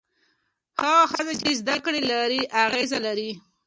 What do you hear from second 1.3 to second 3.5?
چې زده کړه لري، اغېز لري.